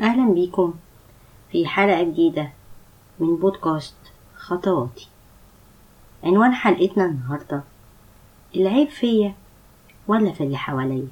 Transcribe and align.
أهلا 0.00 0.32
بيكم 0.34 0.74
في 1.52 1.66
حلقة 1.66 2.02
جديدة 2.02 2.52
من 3.20 3.36
بودكاست 3.36 3.94
خطواتي. 4.36 5.08
عنوان 6.24 6.54
حلقتنا 6.54 7.04
النهاردة 7.04 7.62
العيب 8.56 8.88
فيا 8.88 9.34
ولا 10.08 10.32
في 10.32 10.44
اللي 10.44 10.56
حواليا؟ 10.56 11.08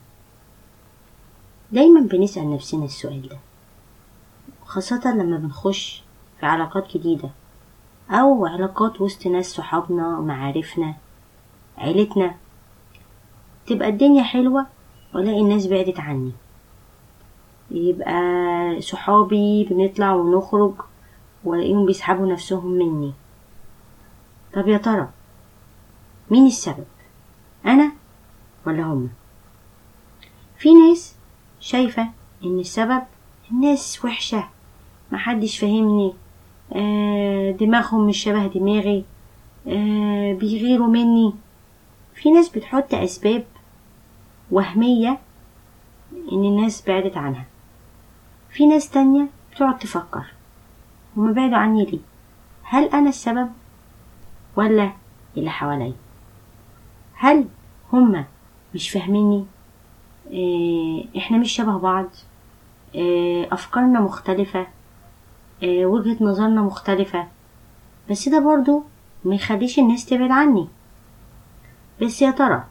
دايما 1.72 2.00
بنسأل 2.00 2.50
نفسنا 2.54 2.84
السؤال 2.84 3.28
ده 3.28 3.38
خاصة 4.64 5.14
لما 5.14 5.36
بنخش 5.36 6.02
في 6.40 6.46
علاقات 6.46 6.96
جديدة 6.96 7.30
أو 8.10 8.46
علاقات 8.46 9.00
وسط 9.00 9.26
ناس 9.26 9.46
صحابنا 9.46 10.20
معارفنا 10.20 10.94
عيلتنا 11.78 12.34
تبقى 13.66 13.88
الدنيا 13.88 14.22
حلوة 14.22 14.66
وألاقي 15.14 15.40
الناس 15.40 15.66
بعدت 15.66 16.00
عني. 16.00 16.32
يبقى 17.70 18.20
صحابي 18.80 19.64
بنطلع 19.70 20.12
ونخرج 20.14 20.74
والاقيهم 21.44 21.86
بيسحبوا 21.86 22.32
نفسهم 22.32 22.66
مني. 22.66 23.12
طب 24.54 24.68
يا 24.68 24.78
ترى 24.78 25.08
مين 26.30 26.46
السبب؟ 26.46 26.84
أنا 27.66 27.92
ولا 28.66 28.82
هما 28.82 29.08
في 30.58 30.74
ناس 30.74 31.14
شايفة 31.60 32.08
إن 32.44 32.58
السبب 32.58 33.02
الناس 33.50 34.04
وحشة 34.04 34.48
محدش 35.12 35.58
فاهمني 35.58 36.14
آه 36.72 37.50
دماغهم 37.50 38.06
مش 38.06 38.18
شبه 38.18 38.46
دماغي 38.46 39.04
آه 39.68 40.32
بيغيروا 40.32 40.86
مني. 40.86 41.32
في 42.14 42.30
ناس 42.30 42.48
بتحط 42.48 42.94
أسباب 42.94 43.44
وهمية 44.50 45.18
إن 46.32 46.44
الناس 46.44 46.84
بعدت 46.86 47.16
عنها. 47.16 47.44
في 48.52 48.66
ناس 48.66 48.90
تانية 48.90 49.26
بتقعد 49.52 49.78
تفكر 49.78 50.24
هما 51.16 51.32
بعدوا 51.32 51.56
عني 51.56 51.84
ليه؟ 51.84 51.98
هل 52.62 52.84
أنا 52.88 53.08
السبب 53.08 53.50
ولا 54.56 54.92
اللي 55.36 55.50
حواليا؟ 55.50 55.94
هل 57.14 57.46
هما 57.92 58.24
مش 58.74 58.90
فاهميني؟ 58.90 59.46
آه 60.32 61.18
إحنا 61.18 61.38
مش 61.38 61.52
شبه 61.52 61.78
بعض؟ 61.78 62.06
آه 62.96 63.46
أفكارنا 63.52 64.00
مختلفة؟ 64.00 64.66
آه 65.62 65.86
وجهة 65.86 66.24
نظرنا 66.24 66.62
مختلفة؟ 66.62 67.28
بس 68.10 68.28
ده 68.28 68.40
برضو 68.40 68.82
ما 69.24 69.34
يخليش 69.34 69.78
الناس 69.78 70.06
تبعد 70.06 70.30
عني. 70.30 70.68
بس 72.02 72.22
يا 72.22 72.30
ترى 72.30 72.64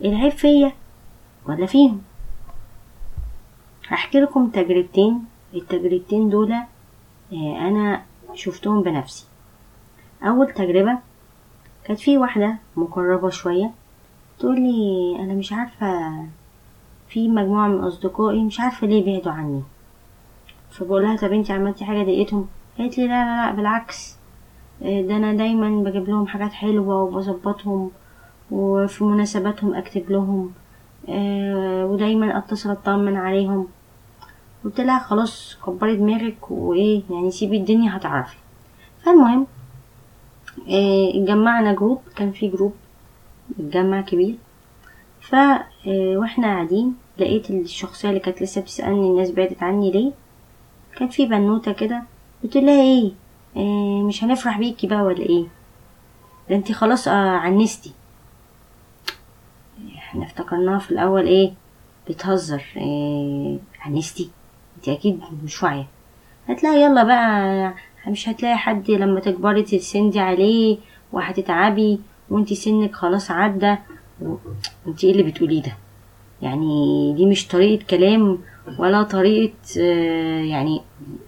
العيب 0.00 0.32
فيا 0.32 0.72
ولا 1.46 1.66
فيهم؟ 1.66 2.02
هحكي 3.88 4.20
لكم 4.20 4.48
تجربتين. 4.50 5.24
التجربتين 5.54 6.28
دول 6.28 6.54
أنا 7.32 8.02
شفتهم 8.34 8.82
بنفسي. 8.82 9.26
أول 10.22 10.52
تجربة 10.52 10.98
كانت 11.84 12.00
في 12.00 12.18
واحدة 12.18 12.56
مقربة 12.76 13.30
شوية 13.30 13.70
تقول 14.38 14.60
لي 14.60 15.16
أنا 15.20 15.34
مش 15.34 15.52
عارفة 15.52 16.10
في 17.08 17.28
مجموعة 17.28 17.68
من 17.68 17.80
أصدقائي 17.80 18.44
مش 18.44 18.60
عارفة 18.60 18.86
ليه 18.86 19.04
بعدوا 19.18 19.32
عني. 19.32 19.62
فبقولها 20.70 21.16
طب 21.16 21.32
أنتي 21.32 21.52
عملتي 21.52 21.84
حاجة 21.84 22.02
ضايقتهم؟ 22.04 22.48
قالت 22.78 22.98
لي 22.98 23.06
لا 23.06 23.24
لا 23.24 23.46
لا 23.46 23.56
بالعكس. 23.56 24.16
ده 24.80 25.16
أنا 25.16 25.32
دايما 25.34 25.82
بجيب 25.90 26.08
لهم 26.08 26.26
حاجات 26.26 26.52
حلوة 26.52 27.02
وبظبطهم 27.02 27.90
وفي 28.50 29.04
مناسباتهم 29.04 29.74
أكتب 29.74 30.10
لهم. 30.10 30.44
آه 30.46 30.63
ودايما 31.08 32.38
أتصل 32.38 32.70
أطمن 32.70 33.16
عليهم. 33.16 33.68
قلت 34.64 34.80
لها 34.80 34.98
خلاص 34.98 35.56
كبري 35.66 35.96
دماغك 35.96 36.50
وإيه 36.50 37.02
يعني 37.10 37.30
سيبي 37.30 37.56
الدنيا 37.56 37.96
هتعرفي 37.96 38.36
فالمهم 39.04 39.46
آه 40.70 41.10
اتجمعنا 41.14 41.72
جروب 41.72 42.00
كان 42.16 42.32
في 42.32 42.48
جروب 42.48 42.72
اتجمع 43.58 44.00
كبير. 44.00 44.34
ف 45.20 45.34
آه 45.34 45.62
وإحنا 45.86 46.46
قاعدين 46.46 46.94
لقيت 47.18 47.50
الشخصية 47.50 48.08
اللي 48.08 48.20
كانت 48.20 48.42
لسه 48.42 48.60
بتسألني 48.60 49.08
الناس 49.10 49.30
بعدت 49.30 49.62
عني 49.62 49.90
ليه؟ 49.90 50.12
كان 50.96 51.08
في 51.08 51.26
بنوتة 51.26 51.72
كده. 51.72 52.02
قلت 52.44 52.56
لها 52.56 52.82
إيه؟ 52.82 53.12
آه 53.56 54.02
مش 54.02 54.24
هنفرح 54.24 54.58
بيكي 54.58 54.86
بقى 54.86 55.02
ولا 55.02 55.18
إيه؟ 55.22 55.44
ده 56.50 56.56
أنتي 56.56 56.72
خلاص 56.72 57.08
آه 57.08 57.12
عنستي. 57.36 57.92
إحنا 60.14 60.24
افتكرناها 60.26 60.78
في 60.78 60.90
الأول 60.90 61.26
إيه؟ 61.26 61.52
بتهزر 62.08 62.62
إيه 62.76 63.58
عنستي 63.80 64.30
انت 64.76 64.88
أكيد 64.88 65.20
مش 65.44 65.62
واعيه 65.62 65.86
هتلاقي 66.48 66.80
يلا 66.82 67.02
بقى 67.04 67.74
مش 68.08 68.28
هتلاقي 68.28 68.56
حد 68.58 68.90
لما 68.90 69.20
تكبري 69.20 69.62
تسندي 69.62 70.20
عليه 70.20 70.78
وهتتعبي 71.12 72.00
وانت 72.30 72.52
سنك 72.52 72.94
خلاص 72.94 73.30
عدى. 73.30 73.76
انت 74.86 75.04
إيه 75.04 75.12
اللي 75.12 75.22
بتقوليه 75.22 75.62
ده؟ 75.62 75.72
يعني 76.42 77.12
دي 77.16 77.26
مش 77.26 77.48
طريقة 77.48 77.84
كلام 77.90 78.38
ولا 78.78 79.02
طريقة 79.02 79.54
آه 79.80 80.40
يعني 80.40 80.80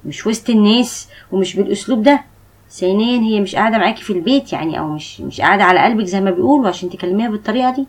مش 0.05 0.27
وسط 0.27 0.51
الناس 0.51 1.09
ومش 1.33 1.57
بالأسلوب 1.57 2.03
ده. 2.03 2.25
ثانيا 2.71 3.21
هي 3.21 3.41
مش 3.41 3.55
قاعدة 3.57 3.79
معاكي 3.79 4.03
في 4.03 4.13
البيت 4.13 4.53
يعني 4.53 4.79
أو 4.79 4.89
مش 4.89 5.21
مش 5.21 5.41
قاعدة 5.41 5.65
على 5.65 5.81
قلبك 5.85 6.05
زي 6.05 6.21
ما 6.21 6.31
بيقولوا 6.31 6.69
عشان 6.69 6.91
تكلميها 6.91 7.29
بالطريقة 7.31 7.71
دي. 7.75 7.87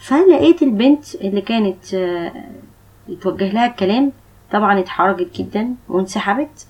فلقيت 0.00 0.62
البنت 0.62 1.14
اللي 1.14 1.40
كانت 1.40 1.84
يتوجه 3.08 3.52
لها 3.52 3.66
الكلام 3.66 4.12
طبعا 4.52 4.78
اتحرجت 4.80 5.36
جدا 5.40 5.74
وانسحبت. 5.88 6.66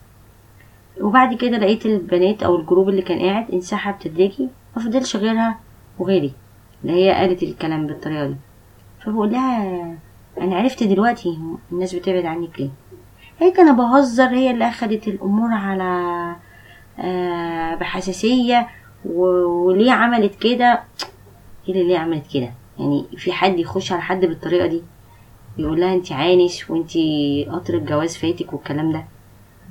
وبعد 1.00 1.34
كده 1.34 1.58
لقيت 1.58 1.86
البنات 1.86 2.42
أو 2.42 2.56
الجروب 2.56 2.88
اللي 2.88 3.02
كان 3.02 3.18
قاعد 3.18 3.50
انسحب 3.50 3.98
تدريجي 3.98 4.48
ما 4.76 4.82
فضلش 4.82 5.16
غيرها 5.16 5.58
وغيري 5.98 6.32
اللي 6.84 6.92
هي 7.04 7.12
قالت 7.12 7.42
الكلام 7.42 7.86
بالطريقة 7.86 8.26
دي. 8.26 8.36
فبقول 9.04 9.32
لها 9.32 9.94
أنا 10.40 10.56
عرفت 10.56 10.82
دلوقتي 10.82 11.38
الناس 11.72 11.94
بتبعد 11.94 12.24
عنك 12.24 12.60
ليه. 12.60 12.70
هيك 13.40 13.60
أنا 13.60 13.72
بهزر 13.72 14.28
هي 14.28 14.50
اللي 14.50 14.68
أخدت 14.68 15.08
الأمور 15.08 15.52
على 15.52 15.84
آه 16.98 17.74
بحساسية 17.74 18.68
وليه 19.04 19.92
عملت 19.92 20.34
كده؟ 20.34 20.80
هي 21.66 21.72
اللي 21.74 21.84
ليه 21.88 21.98
عملت 21.98 22.24
كده؟ 22.34 22.50
يعني 22.80 23.04
في 23.16 23.32
حد 23.32 23.58
يخش 23.58 23.92
على 23.92 24.02
حد 24.02 24.20
بالطريقة 24.24 24.66
دي؟ 24.66 24.82
يقول 25.58 25.80
لها 25.80 25.94
انت 25.94 26.12
عانس 26.12 26.70
وانت 26.70 26.90
قطر 27.52 27.74
الجواز 27.74 28.16
فاتك 28.16 28.52
والكلام 28.52 28.92
ده. 28.92 29.04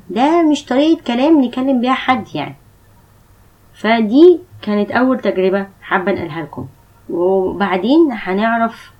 ده 0.09 0.43
مش 0.51 0.65
طريقة 0.65 1.01
كلام 1.03 1.41
نكلم 1.41 1.81
بيها 1.81 1.93
حد 1.93 2.35
يعني. 2.35 2.55
فدي 3.73 4.39
كانت 4.61 4.91
أول 4.91 5.19
تجربة 5.19 5.67
حابة 5.81 6.11
أنقلها 6.11 6.41
لكم. 6.41 6.67
وبعدين 7.09 8.07
هنعرف 8.11 8.91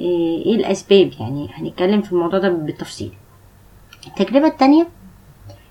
إيه 0.00 0.54
الأسباب 0.56 1.10
يعني. 1.20 1.48
هنتكلم 1.54 2.02
في 2.02 2.12
الموضوع 2.12 2.38
ده 2.38 2.48
بالتفصيل. 2.48 3.12
التجربة 4.06 4.46
التانية 4.46 4.88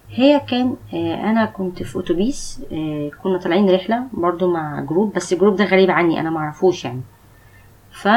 هي 0.10 0.40
كان 0.50 0.76
أنا 1.24 1.46
كنت 1.46 1.84
في 1.84 2.00
أتوبيس 2.00 2.62
كنا 3.24 3.38
طالعين 3.44 3.70
رحلة 3.70 4.04
برضو 4.14 4.52
مع 4.54 4.82
جروب 4.82 5.14
بس 5.14 5.34
الجروب 5.34 5.56
ده 5.56 5.66
غريب 5.66 5.92
عني 5.92 6.20
أنا 6.20 6.30
معرفوش 6.30 6.86
يعني. 6.86 7.02
ف 8.02 8.08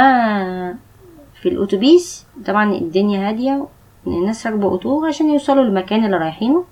في 1.40 1.48
الأتوبيس 1.48 2.26
طبعا 2.46 2.72
الدنيا 2.72 3.28
هادية 3.28 3.66
الناس 4.06 4.46
راكبة 4.46 4.74
اتوه 4.74 5.08
عشان 5.08 5.30
يوصلوا 5.30 5.64
للمكان 5.64 6.04
اللي 6.04 6.16
رايحينه. 6.16 6.64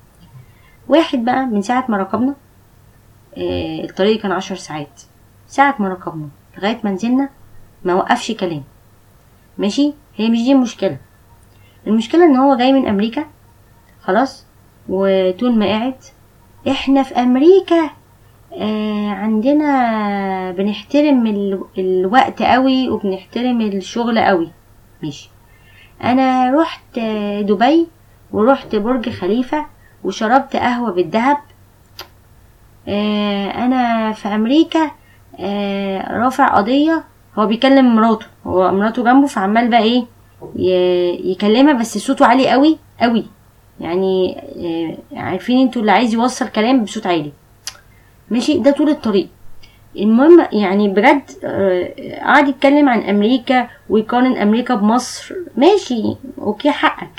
واحد 0.89 1.25
بقى 1.25 1.47
من 1.47 1.63
ساعة 1.63 1.85
ما 1.89 1.97
ركبنا 1.97 2.35
آه 3.37 3.85
الطريق 3.85 4.21
كان 4.21 4.33
عشر 4.33 4.55
ساعات. 4.57 5.03
ساعة 5.47 5.75
ما 5.79 5.89
ركبنا 5.89 6.29
لغاية 6.59 6.81
ما 6.85 6.91
نزلنا 6.91 7.29
ما 7.85 7.95
وقفش 7.95 8.31
كلام. 8.33 8.63
ماشي؟ 9.59 9.93
هي 10.17 10.29
مش 10.29 10.39
دي 10.39 10.53
المشكلة. 10.53 10.99
المشكلة 11.87 12.25
إن 12.25 12.37
هو 12.37 12.57
جاي 12.57 12.73
من 12.73 12.89
أمريكا 12.89 13.27
خلاص 14.01 14.47
وطول 14.89 15.59
ما 15.59 15.67
قاعد 15.67 15.97
إحنا 16.69 17.03
في 17.03 17.15
أمريكا. 17.15 17.91
عندنا 19.11 20.53
بنحترم 20.53 21.27
ال... 21.27 21.61
الوقت 21.79 22.43
قوي 22.43 22.89
وبنحترم 22.89 23.61
الشغل 23.61 24.19
قوي. 24.19 24.49
ماشي. 25.03 25.31
أنا 26.05 26.51
رحت 26.51 26.99
دبي 27.41 27.87
ورحت 28.33 28.77
برج 28.77 29.09
خليفة 29.11 29.67
وشربت 30.05 30.57
قهوة 30.57 30.91
بالذهب. 30.93 31.37
آه 32.89 33.51
أنا 33.51 34.13
في 34.13 34.29
أمريكا 34.29 34.91
آه 35.41 36.19
رافع 36.19 36.57
قضية. 36.57 37.05
هو 37.39 37.47
بيكلم 37.47 37.97
مراته. 37.97 38.27
هو 38.47 38.73
مراته 38.73 39.05
جنبه 39.05 39.27
فعمال 39.27 39.69
بقى 39.71 39.83
إيه 39.83 40.05
يكلمها 41.31 41.73
بس 41.73 41.99
صوته 41.99 42.27
عالي 42.27 42.49
قوي 42.51 42.79
قوي. 43.01 43.25
يعني 43.81 44.39
آه 44.57 45.19
عارفين 45.19 45.59
أنتوا 45.61 45.81
اللي 45.81 45.93
عايز 45.93 46.15
يوصل 46.15 46.49
كلام 46.49 46.85
بصوت 46.85 47.07
عالي. 47.07 47.33
ماشي؟ 48.31 48.59
ده 48.59 48.71
طول 48.71 48.89
الطريق. 48.89 49.29
المهم 49.97 50.47
يعني 50.53 50.89
بجد 50.89 51.23
قعد 52.23 52.49
يتكلم 52.49 52.89
عن 52.89 53.01
أمريكا 53.01 53.69
ويقارن 53.91 54.37
أمريكا 54.37 54.75
بمصر. 54.75 55.35
ماشي 55.57 56.17
okay 56.39 56.71
حقك. 56.71 57.11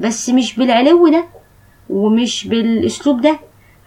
بس 0.00 0.30
مش 0.30 0.56
بالعلو 0.56 1.08
ده 1.08 1.24
ومش 1.90 2.46
بالأسلوب 2.48 3.20
ده. 3.20 3.38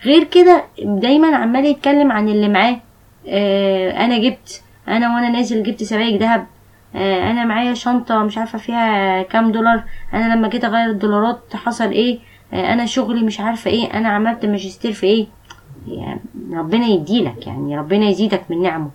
غير 0.05 0.23
كده 0.23 0.63
دايما 0.81 1.35
عمال 1.35 1.65
يتكلم 1.65 2.11
عن 2.11 2.29
اللي 2.29 2.49
معاه. 2.49 2.79
آه 3.27 4.05
أنا 4.05 4.17
جبت 4.17 4.61
أنا 4.87 5.15
وأنا 5.15 5.29
نازل 5.29 5.63
جبت 5.63 5.83
سبايك 5.83 6.19
دهب 6.19 6.45
آه 6.95 7.31
أنا 7.31 7.45
معايا 7.45 7.73
شنطة 7.73 8.23
مش 8.23 8.37
عارفة 8.37 8.57
فيها 8.57 9.21
كام 9.21 9.51
دولار. 9.51 9.83
أنا 10.13 10.35
لما 10.35 10.47
جيت 10.47 10.63
أغير 10.65 10.89
الدولارات 10.89 11.55
حصل 11.55 11.91
إيه؟ 11.91 12.19
آه 12.53 12.73
أنا 12.73 12.85
شغلي 12.85 13.21
مش 13.25 13.39
عارفة 13.39 13.71
إيه. 13.71 13.93
أنا 13.93 14.09
عملت 14.09 14.45
ماجستير 14.45 14.91
في 14.93 15.07
إيه؟ 15.07 15.27
يعني 15.87 16.19
ربنا 16.53 16.85
يديلك 16.85 17.47
يعني 17.47 17.77
ربنا 17.77 18.05
يزيدك 18.09 18.43
من 18.49 18.61
نعمه. 18.61 18.89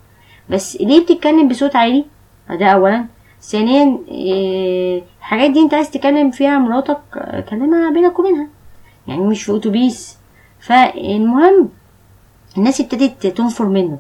بس 0.51 0.77
ليه 0.81 1.05
بتتكلم 1.05 1.49
بصوت 1.49 1.77
عالي؟ 1.77 2.05
ده 2.51 2.67
اولا. 2.67 3.05
ثانيا 3.43 3.99
إيه 4.09 5.03
الحاجات 5.19 5.51
دي 5.51 5.61
أنت 5.61 5.75
عايز 5.75 5.91
تكلم 5.91 6.31
فيها 6.31 6.59
مراتك 6.59 6.99
كلمها 7.51 7.91
بينك 7.91 8.19
وبينها. 8.19 8.47
يعني 9.09 9.21
مش 9.21 9.43
في 9.45 9.57
أتوبيس. 9.57 10.19
فالمهم 10.61 11.69
الناس 12.59 12.81
ابتدت 12.81 13.27
تنفر 13.27 13.69
منه. 13.69 13.99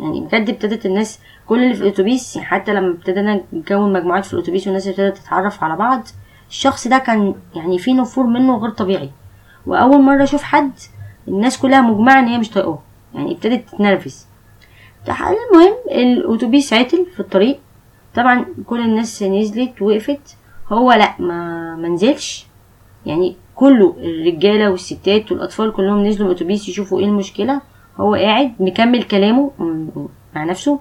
يعني 0.00 0.20
بجد 0.20 0.48
ابتدت 0.50 0.86
الناس 0.86 1.18
كل 1.46 1.62
اللي 1.62 1.74
في 1.74 1.82
الأتوبيس 1.82 2.36
يعني 2.36 2.48
حتى 2.48 2.74
لما 2.74 2.88
ابتدينا 2.90 3.40
نكون 3.52 3.92
مجموعات 3.92 4.24
في 4.24 4.34
الأتوبيس 4.34 4.66
والناس 4.66 4.88
ابتدت 4.88 5.18
تتعرف 5.18 5.64
على 5.64 5.76
بعض 5.76 6.02
الشخص 6.48 6.88
ده 6.88 6.98
كان 6.98 7.34
يعني 7.54 7.78
في 7.78 7.92
نفور 7.92 8.26
منه 8.26 8.56
غير 8.56 8.70
طبيعي. 8.70 9.10
وأول 9.66 10.02
مرة 10.02 10.22
أشوف 10.22 10.42
حد 10.42 10.72
الناس 11.28 11.58
كلها 11.58 11.80
مجمعة 11.80 12.18
إن 12.18 12.26
هي 12.26 12.38
مش 12.38 12.50
طايقاه 12.50 12.78
يعني 13.14 13.32
ابتدت 13.32 13.68
تتنرفز. 13.68 14.26
المهم 15.08 15.74
الأتوبيس 15.90 16.72
عطل 16.72 17.06
في 17.14 17.20
الطريق. 17.20 17.58
طبعا 18.14 18.46
كل 18.66 18.80
الناس 18.80 19.22
نزلت 19.22 19.82
وقفت 19.82 20.36
هو 20.72 20.92
لأ 20.92 21.14
ما 21.18 21.76
منزلش 21.76 22.46
يعني 23.06 23.36
كله 23.54 23.96
الرجالة 23.98 24.70
والستات 24.70 25.32
والأطفال 25.32 25.72
كلهم 25.72 26.06
نزلوا 26.06 26.28
الأتوبيس 26.28 26.68
يشوفوا 26.68 27.00
إيه 27.00 27.04
المشكلة. 27.04 27.60
هو 27.96 28.14
قاعد 28.14 28.52
مكمل 28.60 29.02
كلامه 29.02 29.50
مع 30.34 30.44
نفسه. 30.44 30.80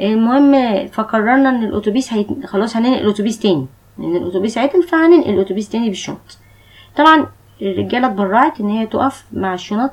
المهم 0.00 0.86
فقررنا 0.88 1.48
إن 1.48 1.64
الأتوبيس 1.64 2.12
هيت... 2.12 2.46
خلاص 2.46 2.76
هننقل 2.76 3.02
الأتوبيس 3.02 3.38
تاني. 3.38 3.66
لأن 3.98 4.16
الأتوبيس 4.16 4.58
عطل 4.58 4.82
فهننقل 4.82 5.30
الأتوبيس 5.30 5.68
تاني 5.68 5.88
بالشنط. 5.88 6.38
طبعا 6.96 7.26
الرجالة 7.64 8.06
اتبرعت 8.06 8.60
إن 8.60 8.68
هي 8.68 8.86
تقف 8.86 9.24
مع 9.32 9.54
الشنط. 9.54 9.92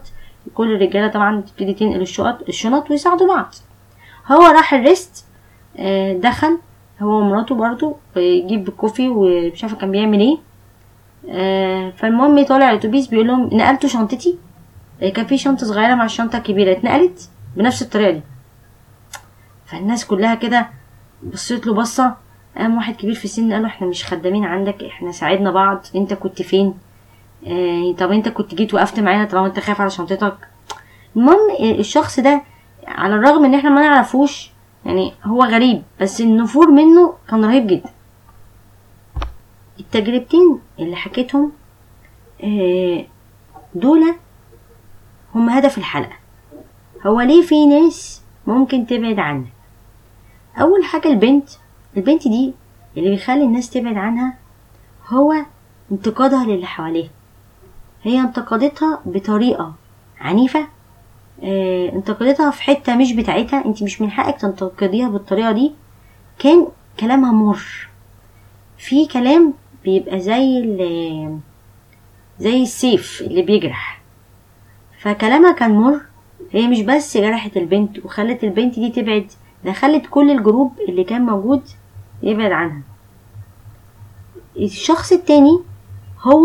كل 0.53 0.75
الرجالة 0.75 1.07
طبعا 1.07 1.41
تبتدي 1.41 1.73
تنقل 1.73 2.01
الشنط 2.01 2.41
الشنط 2.50 2.91
ويساعدوا 2.91 3.27
بعض. 3.27 3.53
هو 4.27 4.41
راح 4.41 4.73
الريست 4.73 5.25
دخل. 6.15 6.57
هو 7.01 7.19
ومراته 7.19 7.56
برضو 7.56 7.97
يجيب 8.15 8.69
كوفي 8.69 9.09
ومش 9.09 9.63
عارفة 9.63 9.77
كان 9.77 9.91
بيعمل 9.91 10.19
إيه. 10.19 10.38
فالمهم 11.91 12.45
طالع 12.45 12.69
الأتوبيس 12.69 13.07
بيقول 13.07 13.27
لهم 13.27 13.50
نقلتوا 13.53 13.89
شنطتي. 13.89 14.38
كان 15.15 15.25
في 15.25 15.38
شنطة 15.38 15.65
صغيرة 15.65 15.95
مع 15.95 16.06
الشنطه 16.06 16.38
الكبيره 16.38 16.71
اتنقلت 16.71 17.29
بنفس 17.57 17.81
الطريقة 17.81 18.12
دي. 18.12 18.21
فالناس 19.65 20.06
كلها 20.06 20.35
كده 20.35 20.69
بصيت 21.23 21.68
له 21.68 21.73
بصة. 21.73 22.15
قام 22.57 22.75
واحد 22.75 22.95
كبير 22.95 23.13
في 23.13 23.25
السن 23.25 23.53
قال 23.53 23.62
له 23.62 23.68
إحنا 23.68 23.88
مش 23.88 24.06
خدامين 24.06 24.45
عندك 24.45 24.83
إحنا 24.83 25.12
ساعدنا 25.12 25.51
بعض. 25.51 25.85
أنت 25.95 26.13
كنت 26.13 26.41
فين؟ 26.41 26.73
آه 27.48 27.92
طب 27.98 28.12
انت 28.12 28.30
كنت 28.30 28.56
جيت 28.56 28.74
وقفت 28.74 29.00
معانا 29.00 29.26
طالما 29.26 29.48
انت 29.48 29.60
خايف 29.60 29.82
على 29.82 29.90
شنطتك. 29.90 30.38
المهم 31.16 31.40
الشخص 31.62 32.20
ده 32.20 32.42
على 32.88 33.16
الرغم 33.16 33.46
ان 33.46 33.56
إحنا 33.56 33.70
ما 33.70 33.82
نعرفوش 33.82 34.52
يعني 34.86 35.14
هو 35.24 35.44
غريب 35.44 35.84
بس 36.02 36.22
النفور 36.22 36.72
منه 36.72 37.14
كان 37.30 37.46
رهيب 37.46 37.68
جدا. 37.68 37.90
التجربتين 39.80 40.60
اللي 40.80 40.96
حكيتهم 40.96 41.52
آه 42.44 43.06
دول 43.76 44.16
هم 45.36 45.50
هدف 45.50 45.78
الحلقة. 45.78 46.16
هو 47.08 47.22
ليه 47.22 47.42
في 47.42 47.66
ناس 47.66 48.22
ممكن 48.48 48.86
تبعد 48.88 49.20
عنك 49.20 49.48
أول 50.62 50.84
حاجة 50.84 51.08
البنت 51.08 51.50
البنت 51.98 52.28
دي 52.28 52.54
اللي 52.98 53.10
بيخلي 53.10 53.44
الناس 53.44 53.70
تبعد 53.70 53.98
عنها 53.98 54.38
هو 55.08 55.34
انتقادها 55.92 56.46
للي 56.46 56.66
حواليها. 56.66 57.10
هي 58.03 58.19
انتقدتها 58.19 59.01
بطريقة 59.06 59.74
عنيفة. 60.19 60.68
آه 61.44 61.89
انتقدتها 61.92 62.51
في 62.51 62.63
حتة 62.63 62.95
مش 62.95 63.13
بتاعتها. 63.13 63.65
انت 63.65 63.83
مش 63.83 64.01
من 64.01 64.12
حقك 64.12 64.42
تنتقديها 64.42 65.09
بالطريقة 65.09 65.51
دي. 65.51 65.71
كان 66.39 66.68
كلامها 67.00 67.31
مر. 67.31 67.89
في 68.77 69.07
كلام 69.07 69.53
بيبقى 69.83 70.19
زي 70.19 70.63
زي 72.39 72.63
السيف 72.63 73.21
اللي 73.21 73.42
بيجرح. 73.42 74.01
فكلامها 75.01 75.51
كان 75.51 75.71
مر. 75.71 76.01
هي 76.51 76.68
مش 76.68 76.81
بس 76.81 77.18
جرحت 77.18 77.57
البنت 77.57 78.06
وخلت 78.06 78.44
البنت 78.44 78.80
دي 78.80 78.89
تبعد 78.89 79.31
ده 79.65 79.74
خلت 79.74 80.06
كل 80.09 80.31
الجروب 80.31 80.74
اللي 80.89 81.04
كان 81.04 81.21
موجود 81.21 81.62
يبعد 82.24 82.51
عنها. 82.51 82.81
الشخص 84.57 85.12
التاني 85.12 85.59
هو 86.21 86.44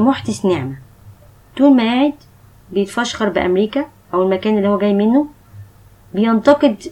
محدث 0.00 0.44
نعمة. 0.44 0.76
طول 1.56 1.76
ما 1.76 1.82
قاعد 1.82 2.14
بيتفشخر 2.72 3.28
بأمريكا 3.28 3.86
أو 4.14 4.22
المكان 4.22 4.56
اللي 4.56 4.68
هو 4.68 4.78
جاي 4.78 4.94
منه 4.94 5.26
بينتقد 6.14 6.82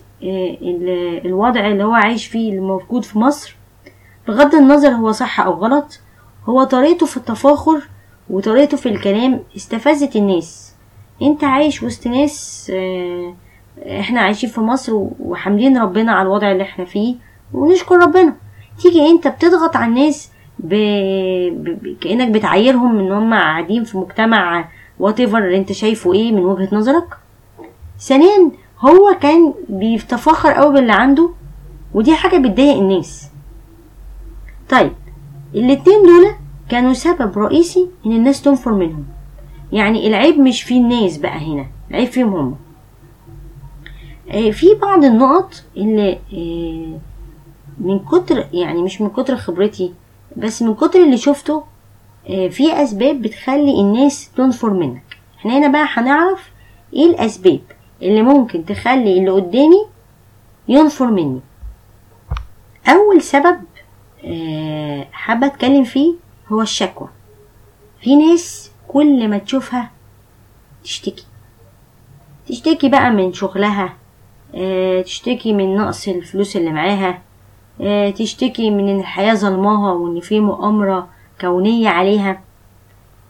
الوضع 1.25 1.67
اللي 1.67 1.84
هو 1.84 1.93
عايش 1.93 2.26
فيه 2.26 2.50
اللي 2.50 2.61
موجود 2.61 3.05
في 3.05 3.19
مصر. 3.19 3.56
بغض 4.28 4.55
النظر 4.55 4.88
هو 4.88 5.12
صح 5.12 5.40
أو 5.40 5.52
غلط 5.52 6.00
هو 6.44 6.64
طريقته 6.64 7.06
في 7.06 7.17
التفاخر 7.17 7.82
وطريقته 8.31 8.76
في 8.76 8.88
الكلام 8.88 9.40
استفزت 9.56 10.16
الناس. 10.16 10.75
أنت 11.23 11.44
عايش 11.44 11.82
وسط 11.82 12.06
ناس 12.06 12.66
آه 12.75 13.34
إحنا 14.00 14.20
عايشين 14.20 14.50
في 14.50 14.61
مصر 14.61 14.93
وحامدين 15.20 15.78
ربنا 15.78 16.12
على 16.12 16.23
الوضع 16.23 16.52
اللي 16.52 16.62
إحنا 16.62 16.84
فيه 16.84 17.16
ونشكر 17.55 17.96
ربنا. 17.96 18.34
تيجي 18.82 19.06
أنت 19.06 19.28
بتضغط 19.28 19.76
على 19.76 19.87
الناس 19.90 20.29
ب... 20.64 20.74
ب... 21.64 21.96
كأنك 22.00 22.28
بتعايرهم 22.30 22.98
إن 22.98 23.12
هم 23.12 23.34
قاعدين 23.34 23.84
في 23.84 23.98
مجتمع 23.98 24.68
وات 24.98 25.20
ايفر 25.20 25.54
أنت 25.56 25.72
شايفه 25.72 26.12
إيه 26.12 26.32
من 26.32 26.44
وجهة 26.44 26.68
نظرك. 26.76 27.16
ثانيا 27.98 28.50
هو 28.80 29.16
كان 29.20 29.54
بيتفاخر 29.68 30.52
قوي 30.52 30.72
باللي 30.74 30.92
عنده 30.92 31.30
ودي 31.94 32.14
حاجة 32.14 32.36
بتضايق 32.38 32.76
الناس. 32.76 33.30
طيب 34.68 34.92
الاتنين 35.54 36.02
دول 36.02 36.30
كانوا 36.68 36.92
سبب 36.92 37.38
رئيسي 37.38 37.88
إن 38.06 38.12
الناس 38.12 38.42
تنفر 38.42 38.73
منهم. 38.73 39.04
يعني 39.73 40.06
العيب 40.06 40.38
مش 40.40 40.62
في 40.62 40.76
الناس 40.76 41.16
بقى 41.18 41.38
هنا 41.38 41.66
العيب 41.90 42.08
فيهم 42.08 42.35
هم. 42.35 42.56
في 44.52 44.75
بعض 44.82 45.04
النقط 45.04 45.64
اللي 45.76 46.18
من 47.80 47.99
كتر 47.99 48.44
يعني 48.52 48.82
مش 48.82 49.00
من 49.00 49.08
كتر 49.11 49.37
خبرتي 49.37 49.92
بس 50.37 50.62
من 50.62 50.75
كتر 50.75 50.99
اللي 51.04 51.16
شفته 51.16 51.64
في 52.26 52.82
أسباب 52.82 53.22
بتخلي 53.22 53.80
الناس 53.80 54.30
تنفر 54.37 54.70
منك. 54.70 55.02
إحنا 55.38 55.58
هنا 55.58 55.68
بقى 55.68 55.87
هنعرف 55.90 56.50
إيه 56.94 57.06
الأسباب 57.06 57.60
اللي 58.02 58.22
ممكن 58.22 58.64
تخلي 58.64 59.18
اللي 59.18 59.30
قدامي 59.30 59.87
ينفر 60.68 61.06
مني. 61.06 61.40
أول 62.88 63.22
سبب 63.22 63.60
حابة 65.12 65.46
أتكلم 65.46 65.84
فيه 65.84 66.14
هو 66.49 66.60
الشكوى. 66.62 67.08
في 68.00 68.16
ناس 68.16 68.70
كل 68.88 69.28
ما 69.28 69.38
تشوفها 69.38 69.90
تشتكي. 70.84 71.25
تشتكي 72.49 72.88
بقى 72.88 73.10
من 73.10 73.32
شغلها 73.32 73.96
آه 74.54 75.02
تشتكي 75.02 75.52
من 75.52 75.76
نقص 75.76 76.08
الفلوس 76.08 76.56
اللي 76.56 76.70
معاها 76.70 77.08
آه 77.08 77.20
تشتكي 78.16 78.70
من 78.70 78.88
ان 78.88 79.00
الحياة 79.00 79.34
ظلماها 79.34 79.92
وإن 79.92 80.20
في 80.20 80.40
مؤامرة 80.40 81.08
كونية 81.40 81.88
عليها. 81.88 82.40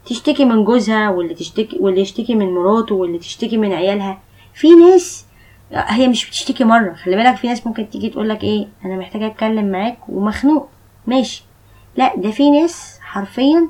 تشتكي 0.07 0.45
من 0.45 0.64
جوزها 0.64 1.11
واللي 1.11 1.35
تشتكي 1.35 1.78
واللي 1.80 2.00
يشتكي 2.00 2.35
من 2.35 2.54
مراته 2.54 2.95
واللي 2.95 3.19
تشتكي 3.19 3.57
من 3.57 3.73
عيالها. 3.73 4.19
في 4.54 4.71
ناس 4.71 5.26
هي 5.73 6.09
مش 6.09 6.28
بتشتكي 6.28 6.64
مرة. 6.64 6.92
خلي 6.92 7.16
بالك 7.16 7.37
في 7.37 7.47
ناس 7.49 7.66
ممكن 7.66 7.90
تيجي 7.90 8.09
تقولك 8.09 8.45
إيه 8.45 8.69
أنا 8.85 8.97
محتاجة 8.97 9.26
أتكلم 9.26 9.71
معاك 9.73 9.99
ومخنوق. 10.09 10.69
ماشي. 11.07 11.45
لا 11.97 12.16
ده 12.16 12.30
في 12.30 12.50
ناس 12.50 12.99
حرفيا 13.00 13.69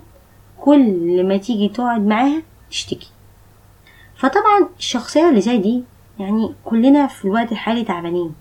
كل 0.60 1.25
ما 1.28 1.37
تيجي 1.37 1.68
تقعد 1.68 2.06
معاها 2.06 2.42
تشتكي. 2.70 3.10
فطبعا 4.16 4.68
الشخصية 4.78 5.28
اللي 5.28 5.40
زي 5.40 5.56
دي 5.58 5.84
يعني 6.18 6.54
كلنا 6.64 7.06
في 7.06 7.25
الوقت 7.25 7.52
الحالي 7.52 7.84
تعبانين. 7.84 8.34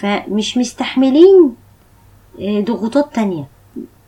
فمش 0.00 0.56
مستحملين 0.58 1.56
ضغوطات 2.40 3.14
تانية. 3.14 3.44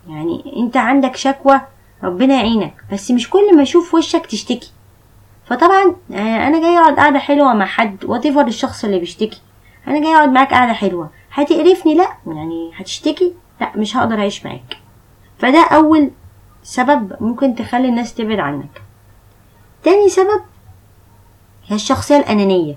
يعني 0.09 0.55
انت 0.57 0.77
عندك 0.77 1.17
شكوى 1.17 1.61
ربنا 2.03 2.35
يعينك 2.35 2.75
بس 2.93 3.11
مش 3.11 3.31
كل 3.31 3.57
ما 3.57 3.63
أشوف 3.63 3.95
وشك 3.95 4.27
تشتكي. 4.27 4.73
فطبعا 5.47 5.97
أنا 6.11 6.61
جاي 6.61 6.79
أقعد 6.79 6.97
قعده 6.97 7.19
حلوة 7.19 7.55
مع 7.55 7.67
حد 7.67 8.05
واتيفر 8.05 8.47
الشخص 8.47 8.85
اللي 8.85 8.99
بيشتكي. 8.99 9.41
أنا 9.89 10.01
جاي 10.01 10.15
أقعد 10.15 10.29
معاك 10.29 10.55
قعده 10.55 10.73
حلوة. 10.73 11.11
هتقرفني؟ 11.33 11.95
لأ. 11.95 12.09
يعني 12.27 12.71
هتشتكي؟ 12.75 13.33
لأ 13.61 13.73
مش 13.77 13.97
هقدر 13.97 14.19
أعيش 14.19 14.47
معاك. 14.47 14.77
فده 15.39 15.65
أول 15.73 16.11
سبب 16.63 17.17
ممكن 17.21 17.55
تخلي 17.55 17.89
الناس 17.89 18.15
تبعد 18.15 18.39
عنك. 18.39 18.83
تاني 19.85 20.09
سبب 20.09 20.41
هي 21.67 21.77
الشخصية 21.77 22.17
الأنانية. 22.17 22.77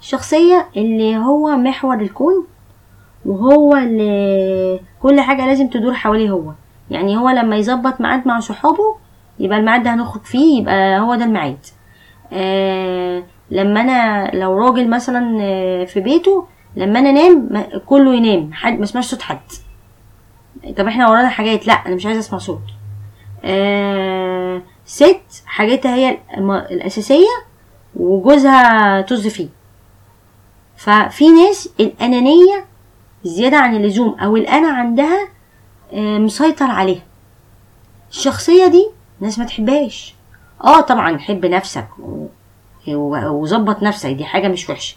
الشخصية 0.00 0.66
اللي 0.76 1.16
هو 1.16 1.56
محور 1.56 2.00
الكون 2.00 2.46
وهو 3.26 3.76
اللي 3.76 4.80
كل 5.02 5.20
حاجة 5.20 5.46
لازم 5.46 5.68
تدور 5.68 5.94
حواليه 5.94 6.30
هو. 6.30 6.52
يعني 6.90 7.16
هو 7.16 7.28
لما 7.28 7.56
يظبط 7.56 8.00
ميعاد 8.00 8.28
مع 8.28 8.40
صحابه 8.40 8.96
يبقى 9.38 9.58
الميعاد 9.58 9.82
ده 9.82 9.94
هنخرج 9.94 10.22
فيه 10.22 10.60
يبقى 10.60 11.00
هو 11.00 11.14
ده 11.14 11.24
الميعاد. 11.24 11.58
آه 12.32 13.22
لما 13.50 13.80
أنا 13.80 14.30
لو 14.34 14.58
راجل 14.58 14.90
مثلا 14.90 15.38
آه، 15.42 15.84
في 15.84 16.00
بيته 16.00 16.46
لما 16.76 16.98
أنا 16.98 17.10
أنام 17.10 17.64
كله 17.86 18.14
ينام 18.14 18.52
حد 18.52 18.78
ما 18.78 18.84
اسمعش 18.84 19.04
صوت 19.06 19.22
حد. 19.22 19.38
طب 20.76 20.86
إحنا 20.86 21.08
ورانا 21.10 21.28
حاجات؟ 21.28 21.66
لأ 21.66 21.72
أنا 21.72 21.94
مش 21.94 22.06
عايزه 22.06 22.20
أسمع 22.20 22.38
صوت. 22.38 22.60
آه 23.44 24.62
ست 24.84 25.42
حاجتها 25.46 25.94
هي 25.94 26.18
الأساسية 26.70 27.26
وجوزها 27.96 29.00
طز 29.00 29.26
فيه. 29.28 29.48
ففي 30.78 31.28
ناس 31.28 31.68
الأنانية 31.80 32.64
زيادة 33.24 33.56
عن 33.56 33.76
اللزوم 33.76 34.14
أو 34.20 34.36
الأنا 34.36 34.68
عندها 34.68 35.28
آه، 35.92 36.18
مسيطر 36.18 36.70
عليها. 36.70 37.02
الشخصية 38.10 38.66
دي 38.66 38.88
ناس 39.20 39.38
ما 39.38 39.44
تحبهاش. 39.44 40.14
آه 40.64 40.80
طبعا 40.80 41.18
حب 41.18 41.46
نفسك 41.46 41.88
وظبط 42.88 43.82
نفسك 43.82 44.10
دي 44.10 44.24
حاجة 44.24 44.48
مش 44.48 44.70
وحشة. 44.70 44.96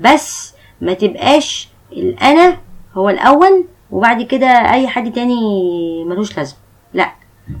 بس 0.00 0.54
ما 0.80 0.92
تبقاش 0.94 1.68
الأنا 1.92 2.58
هو 2.94 3.10
الأول 3.10 3.64
وبعد 3.90 4.22
كده 4.22 4.46
أي 4.46 4.88
حد 4.88 5.12
تاني 5.12 5.34
ملوش 6.04 6.36
لازمة. 6.36 6.58
لا 6.94 7.12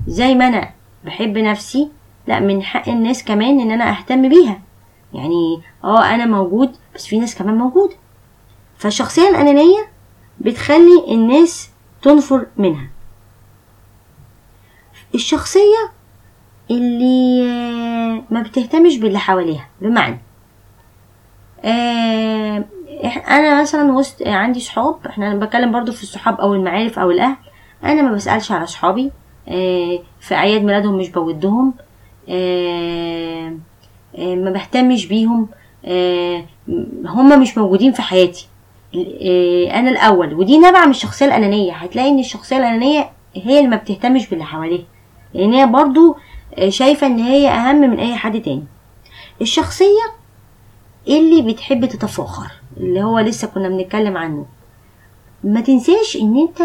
زي 0.06 0.34
ما 0.34 0.48
أنا 0.48 0.70
بحب 1.04 1.38
نفسي 1.38 1.88
لا 2.26 2.40
من 2.40 2.62
حق 2.62 2.88
الناس 2.88 3.24
كمان 3.24 3.60
إن 3.60 3.70
أنا 3.70 3.90
أهتم 3.90 4.28
بيها. 4.28 4.60
يعني 5.14 5.60
آه 5.84 6.04
أنا 6.14 6.26
موجود 6.26 6.76
بس 6.94 7.06
في 7.06 7.18
ناس 7.18 7.34
كمان 7.34 7.54
موجودة. 7.54 7.94
فالشخصيه 8.78 9.28
الانانيه 9.28 9.88
بتخلي 10.40 11.04
الناس 11.08 11.70
تنفر 12.02 12.46
منها. 12.56 12.88
الشخصية 15.14 15.90
اللي 16.70 17.42
آه، 17.48 18.22
ما 18.30 18.42
بتهتمش 18.42 18.98
باللي 18.98 19.18
حواليها 19.18 19.68
بمعنى 19.80 20.20
آه، 21.64 22.64
أنا 23.28 23.60
مثلا 23.62 23.92
وسط 23.92 24.22
آه، 24.22 24.32
عندي 24.34 24.60
صحاب 24.60 25.06
إحنا 25.06 25.34
بتكلم 25.34 25.72
برضو 25.72 25.92
في 25.92 26.02
الصحاب 26.02 26.40
أو 26.40 26.54
المعارف 26.54 26.98
أو 26.98 27.10
الأهل 27.10 27.36
أنا 27.84 28.02
ما 28.02 28.12
بسألش 28.12 28.52
على 28.52 28.66
صحابي 28.66 29.12
آه، 29.48 29.98
في 30.20 30.34
أعياد 30.34 30.62
ميلادهم 30.62 30.98
مش 30.98 31.08
بودهم 31.10 31.74
آه، 32.28 33.56
ما 34.18 34.50
بهتمش 34.50 35.06
بيهم 35.06 35.48
آه، 35.84 36.44
هم 37.06 37.40
مش 37.42 37.58
موجودين 37.58 37.92
في 37.92 38.02
حياتي. 38.02 38.48
آه، 38.94 39.78
أنا 39.78 39.90
الأول. 39.90 40.34
ودي 40.34 40.58
نابعة 40.58 40.84
من 40.84 40.90
الشخصية 40.90 41.26
الأنانية. 41.26 41.72
هتلاقي 41.72 42.08
إن 42.08 42.18
الشخصية 42.18 42.56
الأنانية 42.56 43.10
هي 43.34 43.58
اللي 43.58 43.68
ما 43.70 43.76
بتهتمش 43.76 44.28
باللي 44.28 44.44
حواليها. 44.44 44.84
لأن 45.34 45.52
هي 45.52 45.66
برضو 45.66 46.16
آه، 46.58 46.68
شايفة 46.68 47.06
إن 47.06 47.18
هي 47.18 47.48
أهم 47.48 47.76
من 47.80 47.98
أي 48.00 48.14
حد 48.14 48.42
تاني. 48.42 48.64
الشخصية 49.40 50.04
اللي 51.08 51.42
بتحب 51.52 51.84
تتفاخر 51.86 52.52
اللي 52.76 53.02
هو 53.02 53.18
لسه 53.18 53.48
كنا 53.48 53.68
بنتكلم 53.68 54.16
عنه. 54.16 54.46
ما 55.44 55.60
تنساش 55.60 56.16
إن 56.16 56.36
أنت 56.38 56.60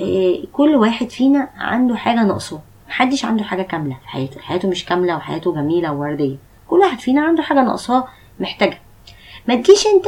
آه، 0.00 0.38
كل 0.52 0.76
واحد 0.76 1.10
فينا 1.10 1.48
عنده 1.56 1.96
حاجة 1.96 2.24
ناقصاه 2.24 2.60
محدش 2.88 3.24
عنده 3.24 3.44
حاجة 3.44 3.62
كاملة 3.62 3.94
في 4.02 4.08
حياته. 4.08 4.40
حياته 4.40 4.68
مش 4.68 4.84
كاملة 4.84 5.16
وحياته 5.16 5.54
جميلة 5.54 5.92
ووردية. 5.92 6.36
كل 6.68 6.76
واحد 6.78 7.00
فينا 7.00 7.20
عنده 7.20 7.42
حاجة 7.42 7.62
ناقصاه 7.62 8.04
محتاجها. 8.40 8.80
ما 9.48 9.54
تجيش 9.54 9.86
انت 9.86 10.06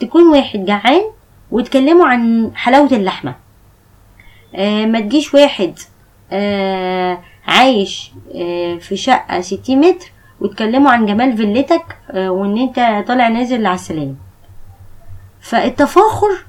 تكون 0.00 0.22
واحد 0.28 0.64
جعان 0.64 1.02
وتكلموا 1.50 2.06
عن 2.06 2.50
حلاوة 2.54 2.92
اللحمة. 2.92 3.34
آه، 4.54 4.86
ما 4.86 5.00
تجيش 5.00 5.34
واحد 5.34 5.78
آه، 6.32 7.18
عايش 7.46 8.12
آه، 8.34 8.76
في 8.76 8.96
شقة 8.96 9.40
ستين 9.40 9.80
متر 9.80 10.12
وتكلموا 10.40 10.90
عن 10.90 11.06
جمال 11.06 11.36
فيلتك 11.36 11.96
آه، 12.10 12.30
وإن 12.30 12.58
انت 12.58 13.04
طالع 13.08 13.28
نازل 13.28 13.66
على 13.66 13.74
السلام 13.74 14.16
فالتفاخر 15.40 16.44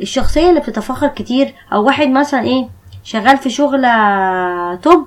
الشخصية 0.00 0.48
اللي 0.50 0.60
بتتفاخر 0.60 1.08
كتير 1.08 1.54
أو 1.72 1.84
واحد 1.86 2.08
مثلا 2.08 2.42
إيه 2.42 2.68
شغال 3.04 3.38
في 3.38 3.50
شغل 3.50 3.84
آه، 3.84 4.74
توب 4.74 5.06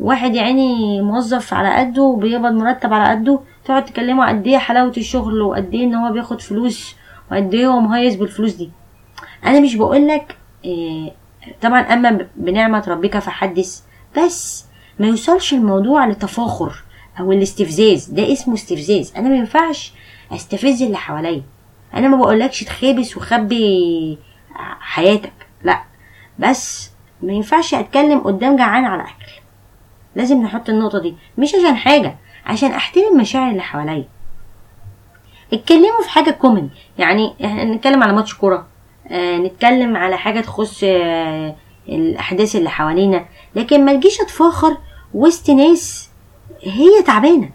واحد 0.00 0.34
يعني 0.34 1.02
موظف 1.02 1.54
على 1.54 1.74
قده 1.74 2.02
وبيقبض 2.02 2.52
مرتب 2.52 2.92
على 2.92 3.10
قده 3.10 3.40
تقعد 3.64 3.84
تكلموا 3.84 4.28
قد 4.28 4.46
إيه 4.46 4.58
حلاوة 4.58 4.92
الشغل 4.96 5.40
وقد 5.42 5.74
إيه 5.74 5.84
إن 5.84 5.94
هو 5.94 6.12
بياخد 6.12 6.40
فلوس 6.40 6.94
وقد 7.32 7.54
إيه 7.54 7.66
هو 7.66 7.80
مهيص 7.80 8.14
بالفلوس 8.14 8.52
دي. 8.52 8.70
أنا 9.44 9.60
مش 9.60 9.76
بقولك 9.76 10.36
إيه 10.64 11.12
طبعا 11.62 11.80
أما 11.80 12.10
ب- 12.10 12.28
بنعمة 12.36 12.84
ربك 12.88 13.18
فحدث 13.18 13.80
بس 14.18 14.64
ما 14.98 15.06
يوصلش 15.06 15.52
الموضوع 15.54 16.06
لتفاخر 16.06 16.72
أو 17.20 17.32
الاستفزاز. 17.32 18.04
ده 18.10 18.32
اسمه 18.32 18.54
استفزاز. 18.54 19.12
أنا 19.16 19.28
ما 19.28 19.36
ينفعش 19.36 19.92
أستفز 20.32 20.82
اللي 20.82 20.96
حواليا. 20.96 21.42
أنا 21.94 22.08
ما 22.08 22.16
بقولكش 22.16 22.64
تخابس 22.64 23.16
وخبي 23.16 24.18
حياتك 24.80 25.32
لأ. 25.62 25.82
بس 26.38 26.90
ما 27.22 27.32
ينفعش 27.32 27.74
أتكلم 27.74 28.20
قدام 28.20 28.56
جعان 28.56 28.84
على 28.84 29.02
أكل. 29.02 29.32
لازم 30.16 30.42
نحط 30.42 30.68
النقطة 30.68 30.98
دي 30.98 31.14
مش 31.38 31.54
عشان 31.54 31.76
حاجة 31.76 32.16
عشان 32.46 32.70
أحترم 32.70 33.16
مشاعر 33.20 33.50
اللي 33.50 33.62
حواليا. 33.62 34.04
اتكلموا 35.52 36.02
في 36.02 36.10
حاجة 36.10 36.30
كومن 36.30 36.68
يعني 36.98 37.34
إحنا 37.44 37.64
نتكلم 37.64 38.02
على 38.02 38.12
ماتش 38.12 38.34
كورة 38.34 38.66
آه 39.08 39.36
نتكلم 39.36 39.96
على 39.96 40.16
حاجة 40.18 40.40
تخص 40.40 40.80
آه 40.84 41.56
الأحداث 41.88 42.56
اللي 42.56 42.70
حوالينا 42.70 43.24
لكن 43.54 43.84
ما 43.84 43.94
تجيش 43.94 44.20
أتفاخر 44.20 44.76
وسط 45.14 45.50
ناس 45.50 46.10
هي 46.62 47.02
تعبانة. 47.06 47.50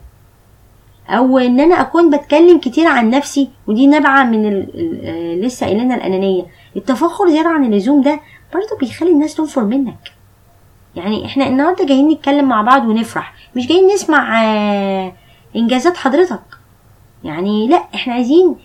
أو 1.10 1.38
إن 1.38 1.60
أنا 1.60 1.82
أكون 1.82 2.18
بتكلم 2.18 2.60
كتير 2.60 2.88
عن 2.88 3.10
نفسي 3.10 3.50
ودي 3.68 3.88
نابعة 3.88 4.24
من 4.24 4.46
ال... 4.48 4.70
ال... 4.76 5.06
آه 5.06 5.46
لسه 5.46 5.66
قايلينها 5.66 5.96
الأنانية. 5.96 6.44
التفاخر 6.76 7.30
زيادة 7.30 7.50
عن 7.50 7.66
اللزوم 7.74 8.02
ده 8.02 8.20
برضه 8.54 8.78
بيخلي 8.80 9.10
الناس 9.12 9.36
تنفر 9.36 9.64
منك. 9.64 10.12
يعني 10.96 11.26
إحنا 11.26 11.48
النهارده 11.48 11.86
جايين 11.86 12.10
نتكلم 12.10 12.50
مع 12.50 12.62
بعض 12.62 12.86
ونفرح 12.88 13.34
مش 13.56 13.68
جايين 13.68 13.88
نسمع 13.88 14.44
آه 14.46 15.14
إنجازات 15.56 15.98
حضرتك. 15.98 16.42
يعني 17.24 17.68
لا 17.68 17.84
إحنا 17.96 18.14
عايزين 18.14 18.56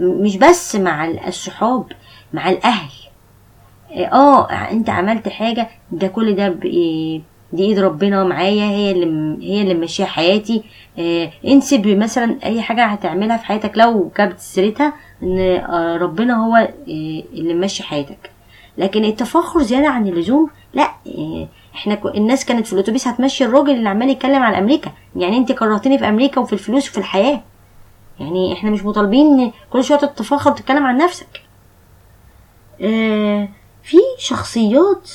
مش 0.00 0.36
بس 0.36 0.76
مع 0.76 1.04
ال- 1.04 1.26
الصحاب 1.26 1.84
مع 2.32 2.50
الأهل. 2.50 2.88
آه 4.12 4.44
انت 4.50 4.90
عملت 4.90 5.28
حاجة 5.28 5.68
ده 5.92 6.06
كل 6.08 6.34
ده 6.34 6.48
دي 7.52 7.64
إيد 7.64 7.78
ربنا 7.78 8.24
معايا 8.24 8.64
هي 8.64 8.90
اللي 8.90 9.46
هي 9.54 9.62
اللي 9.62 9.74
ماشية 9.74 10.04
حياتي. 10.04 10.62
آه 10.98 11.30
انسب 11.46 11.86
مثلا 11.86 12.36
أي 12.44 12.62
حاجة 12.62 12.84
هتعملها 12.86 13.36
في 13.36 13.46
حياتك 13.46 13.72
لو 13.78 14.10
جابت 14.18 14.38
سيرتها 14.38 14.92
إن 15.22 15.38
آه 15.38 15.96
ربنا 15.96 16.46
هو 16.46 16.56
آه 16.56 16.68
اللي 17.32 17.54
ماشي 17.54 17.82
حياتك. 17.82 18.30
لكن 18.78 19.04
التفاخر 19.04 19.62
زيادة 19.62 19.88
عن 19.88 20.06
اللزوم 20.06 20.50
لا 20.74 20.90
آه 21.18 21.48
إحنا 21.78 21.94
ك- 21.94 22.06
الناس 22.06 22.44
كانت 22.44 22.66
في 22.66 22.72
الاتوبيس 22.72 23.08
هتمشي 23.08 23.44
الراجل 23.44 23.70
اللي 23.70 23.88
عمال 23.88 24.08
يتكلم 24.10 24.42
عن 24.42 24.54
أمريكا. 24.54 24.92
يعني 25.16 25.36
انت 25.36 25.52
كرهتني 25.52 25.98
في 25.98 26.08
أمريكا 26.08 26.40
وفي 26.40 26.52
الفلوس 26.52 26.88
وفي 26.88 26.98
الحياة. 26.98 27.42
يعني 28.20 28.52
إحنا 28.52 28.70
مش 28.70 28.84
مطالبين 28.84 29.52
كل 29.70 29.84
شوية 29.84 29.98
تتفاخر 29.98 30.50
وتتكلم 30.50 30.86
عن 30.86 30.96
نفسك. 30.96 31.42
آه 32.80 33.48
في 33.82 33.96
شخصيات 34.18 35.10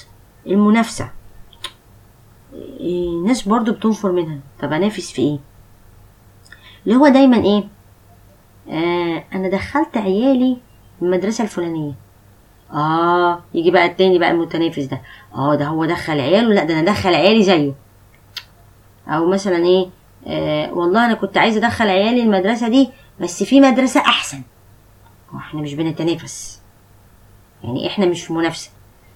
المنافسة. 0.47 1.09
آه 2.79 3.23
ناس 3.27 3.41
برضو 3.47 3.71
بتنفر 3.73 4.11
منها. 4.11 4.39
طب 4.61 4.73
أنافس 4.73 5.11
في 5.11 5.21
إيه؟ 5.21 5.39
اللي 6.85 6.95
هو 6.97 7.07
دايما 7.07 7.37
إيه؟ 7.37 7.63
آه 8.69 9.23
أنا 9.33 9.49
دخلت 9.49 9.97
عيالي 9.97 10.57
المدرسة 11.01 11.43
الفلانية. 11.43 11.93
آه 12.71 13.43
يجي 13.53 13.71
بقى 13.71 13.85
التاني 13.85 14.19
بقى 14.19 14.31
المتنافس 14.31 14.83
ده. 14.83 15.01
آه 15.35 15.55
ده 15.55 15.65
هو 15.65 15.85
دخل 15.85 16.19
عياله؟ 16.19 16.53
لا 16.53 16.63
ده 16.63 16.79
أنا 16.79 16.91
دخل 16.91 17.15
عيالي 17.15 17.43
زيه. 17.43 17.73
أو 19.07 19.29
مثلا 19.29 19.57
إيه 19.65 19.89
آه 20.27 20.73
والله 20.73 21.05
أنا 21.05 21.13
كنت 21.13 21.37
عايزه 21.37 21.57
أدخل 21.59 21.89
عيالي 21.89 22.23
المدرسة 22.23 22.67
دي 22.67 22.89
بس 23.21 23.43
في 23.43 23.61
مدرسة 23.61 23.99
أحسن. 24.01 24.41
إحنا 25.37 25.61
مش 25.61 25.73
بنتنافس. 25.73 26.61
يعني 27.63 27.87
إحنا 27.87 28.05
مش 28.05 28.23
في 28.23 28.33
منافسة. 28.33 28.71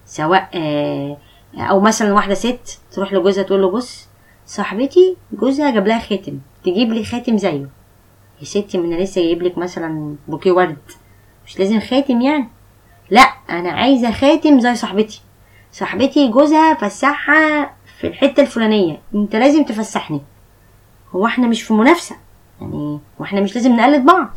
سواء 0.06 0.50
آه 0.54 1.16
أو 1.58 1.80
مثلا 1.80 2.12
واحدة 2.12 2.34
ست 2.34 2.80
تروح 2.92 3.12
لجوزها 3.12 3.42
تقول 3.42 3.62
له 3.62 3.70
بص 3.70 4.06
صاحبتي 4.46 5.16
جوزها 5.32 5.70
جاب 5.70 5.86
لها 5.86 5.98
خاتم. 5.98 6.38
تجيب 6.64 6.92
لي 6.92 7.04
خاتم 7.04 7.36
زيه. 7.36 7.68
يا 8.40 8.44
ستي 8.44 8.78
ما 8.78 8.84
أنا 8.86 9.02
لسه 9.02 9.20
جايب 9.22 9.42
لك 9.42 9.58
مثلا 9.58 10.16
بوكيه 10.28 10.52
ورد. 10.52 10.76
مش 11.46 11.58
لازم 11.58 11.80
خاتم 11.80 12.20
يعني. 12.20 12.48
لا 13.10 13.20
أنا 13.50 13.70
عايزة 13.70 14.10
خاتم 14.10 14.60
زي 14.60 14.74
صاحبتي. 14.74 15.20
صاحبتي 15.72 16.28
جوزها 16.28 16.74
فسحها 16.74 17.74
في 18.00 18.06
الحتة 18.06 18.40
الفلانية. 18.40 19.00
أنت 19.14 19.36
لازم 19.36 19.64
تفسحني. 19.64 20.20
هو 21.12 21.26
إحنا 21.26 21.46
مش 21.46 21.62
في 21.62 21.74
منافسة. 21.74 22.16
يعني 22.60 23.00
وإحنا 23.18 23.40
مش 23.40 23.54
لازم 23.54 23.76
نقلد 23.76 24.04
بعض. 24.04 24.30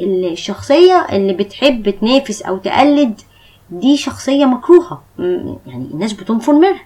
الشخصية 0.00 1.06
اللي 1.12 1.32
بتحب 1.32 1.90
تنافس 1.90 2.42
أو 2.42 2.56
تقلد 2.58 3.20
دي 3.70 3.96
شخصية 3.96 4.44
مكروهة. 4.44 5.02
يعني 5.18 5.88
الناس 5.92 6.12
بتنفر 6.12 6.52
منها. 6.52 6.80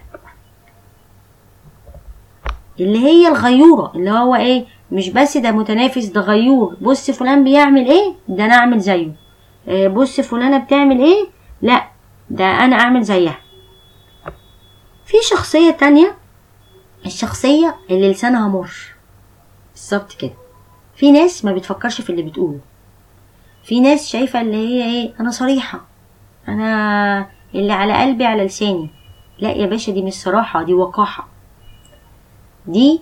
اللي 2.79 2.99
هي 2.99 3.27
الغيورة 3.27 3.91
اللي 3.95 4.11
هو 4.11 4.35
إيه 4.35 4.65
مش 4.91 5.09
بس 5.09 5.37
ده 5.37 5.51
متنافس 5.51 6.05
ده 6.05 6.21
غيور. 6.21 6.77
بص 6.81 7.11
فلان 7.11 7.43
بيعمل 7.43 7.89
إيه؟ 7.89 8.13
ده 8.27 8.45
أنا 8.45 8.53
أعمل 8.53 8.79
زيه. 8.79 9.11
بص 9.67 10.19
فلانة 10.21 10.57
بتعمل 10.57 11.01
إيه؟ 11.01 11.27
لا 11.61 11.87
ده 12.29 12.45
أنا 12.45 12.75
اعمل 12.75 13.03
زيها. 13.03 13.37
في 15.05 15.17
شخصية 15.29 15.71
تانية 15.71 16.17
الشخصية 17.05 17.75
اللي 17.89 18.11
لسانها 18.11 18.47
مر. 18.47 18.71
بالظبط 19.73 20.13
كده. 20.13 20.33
في 20.95 21.11
ناس 21.11 21.45
ما 21.45 21.53
بتفكرش 21.53 22.01
في 22.01 22.09
اللي 22.09 22.21
بتقوله. 22.21 22.59
في 23.63 23.79
ناس 23.79 24.09
شايفة 24.09 24.41
اللي 24.41 24.55
هي 24.57 24.83
إيه 24.85 25.13
أنا 25.19 25.31
صريحة. 25.31 25.81
أنا 26.47 27.29
اللي 27.55 27.73
على 27.73 27.93
قلبي 28.01 28.25
على 28.25 28.45
لساني. 28.45 28.89
لا 29.39 29.51
يا 29.51 29.65
باشا 29.65 29.91
دي 29.91 30.01
مش 30.01 30.13
صراحة 30.13 30.63
دي 30.63 30.73
وقاحة. 30.73 31.27
دي 32.67 33.01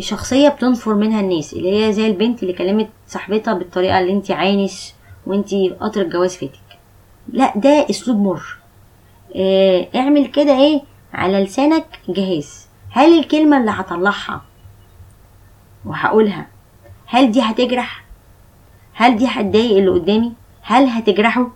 شخصية 0.00 0.48
بتنفر 0.48 0.94
منها 0.94 1.20
الناس 1.20 1.52
اللي 1.52 1.86
هي 1.86 1.92
زي 1.92 2.06
البنت 2.06 2.42
اللي 2.42 2.52
كلمت 2.52 2.88
صاحبتها 3.06 3.54
بالطريقة 3.54 4.00
اللي 4.00 4.12
انت 4.12 4.30
عانس 4.30 4.94
وانت 5.26 5.54
قطر 5.54 6.00
الجواز 6.00 6.36
فاتك. 6.36 6.78
لا 7.28 7.52
ده 7.56 7.86
اسلوب 7.90 8.20
مر. 8.20 8.56
آه 9.36 9.88
اعمل 9.94 10.26
كده 10.26 10.52
إيه؟ 10.58 10.80
على 11.12 11.44
لسانك 11.44 11.86
جهاز. 12.08 12.66
هل 12.90 13.18
الكلمة 13.18 13.58
اللي 13.58 13.70
هطلعها 13.70 14.42
وهقولها 15.84 16.46
هل 17.06 17.30
دي 17.32 17.40
هتجرح؟ 17.42 18.04
هل 18.94 19.16
دي 19.16 19.26
هتضايق 19.26 19.76
اللي 19.76 19.90
قدامي؟ 19.90 20.32
هل 20.62 20.84
هتجرحه؟ 20.86 21.50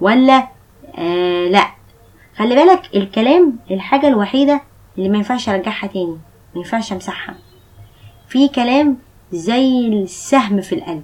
ولا 0.00 0.48
آه 0.98 1.48
لا. 1.48 1.64
خلي 2.36 2.54
بالك 2.54 2.96
الكلام 2.96 3.58
الحاجة 3.70 4.08
الوحيدة 4.08 4.60
اللي 4.98 5.08
ما 5.08 5.16
ينفعش 5.16 5.48
أرجعها 5.48 5.86
تاني 5.86 6.18
ما 6.54 6.56
ينفعش 6.56 6.92
أمسحها. 6.92 7.34
في 8.28 8.48
كلام 8.48 8.96
زي 9.32 9.88
السهم 9.88 10.60
في 10.60 10.74
القلب. 10.74 11.02